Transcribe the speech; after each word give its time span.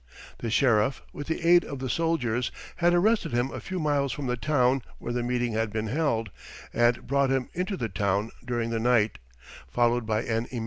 The 0.39 0.49
sheriff 0.49 1.03
with 1.13 1.27
the 1.27 1.47
aid 1.47 1.63
of 1.63 1.77
the 1.77 1.87
soldiers 1.87 2.51
had 2.77 2.91
arrested 2.95 3.33
him 3.33 3.51
a 3.51 3.59
few 3.59 3.79
miles 3.79 4.11
from 4.11 4.25
the 4.25 4.35
town 4.35 4.81
where 4.97 5.13
the 5.13 5.21
meeting 5.21 5.53
had 5.53 5.71
been 5.71 5.85
held, 5.85 6.31
and 6.73 7.05
brought 7.05 7.29
him 7.29 7.49
into 7.53 7.77
the 7.77 7.87
town 7.89 8.31
during 8.43 8.71
the 8.71 8.79
night, 8.79 9.19
followed 9.67 10.07
by 10.07 10.21
an 10.21 10.23
immense 10.25 10.29
throng 10.29 10.41
of 10.41 10.49
people. 10.49 10.59